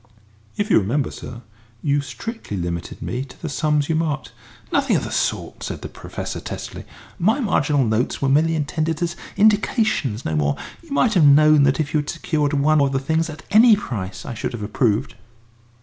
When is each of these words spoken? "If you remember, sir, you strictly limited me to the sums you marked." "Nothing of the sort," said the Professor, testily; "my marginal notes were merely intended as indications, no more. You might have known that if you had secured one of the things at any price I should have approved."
"If 0.57 0.71
you 0.71 0.79
remember, 0.79 1.11
sir, 1.11 1.43
you 1.83 2.01
strictly 2.01 2.57
limited 2.57 3.03
me 3.03 3.23
to 3.23 3.39
the 3.39 3.49
sums 3.49 3.87
you 3.87 3.93
marked." 3.93 4.31
"Nothing 4.73 4.95
of 4.95 5.03
the 5.03 5.11
sort," 5.11 5.61
said 5.61 5.83
the 5.83 5.89
Professor, 5.89 6.39
testily; 6.39 6.85
"my 7.19 7.39
marginal 7.39 7.85
notes 7.85 8.19
were 8.19 8.27
merely 8.27 8.55
intended 8.55 9.03
as 9.03 9.15
indications, 9.37 10.25
no 10.25 10.35
more. 10.35 10.55
You 10.81 10.89
might 10.89 11.13
have 11.13 11.25
known 11.27 11.61
that 11.65 11.79
if 11.79 11.93
you 11.93 11.99
had 11.99 12.09
secured 12.09 12.53
one 12.53 12.81
of 12.81 12.93
the 12.93 12.99
things 12.99 13.29
at 13.29 13.43
any 13.51 13.75
price 13.75 14.25
I 14.25 14.33
should 14.33 14.53
have 14.53 14.63
approved." 14.63 15.13